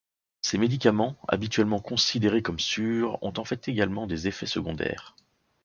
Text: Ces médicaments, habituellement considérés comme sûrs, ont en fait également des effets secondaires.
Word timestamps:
Ces 0.41 0.57
médicaments, 0.57 1.15
habituellement 1.27 1.77
considérés 1.79 2.41
comme 2.41 2.57
sûrs, 2.57 3.21
ont 3.21 3.33
en 3.37 3.45
fait 3.45 3.67
également 3.67 4.07
des 4.07 4.27
effets 4.27 4.47
secondaires. 4.47 5.15